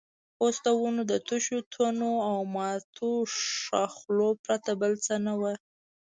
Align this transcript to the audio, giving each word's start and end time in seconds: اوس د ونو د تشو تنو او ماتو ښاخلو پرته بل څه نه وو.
اوس 0.41 0.55
د 0.65 0.67
ونو 0.79 1.03
د 1.11 1.13
تشو 1.27 1.57
تنو 1.73 2.11
او 2.29 2.37
ماتو 2.55 3.11
ښاخلو 3.63 4.29
پرته 4.43 4.71
بل 4.81 4.93
څه 5.05 5.13
نه 5.25 5.33
وو. 5.39 5.53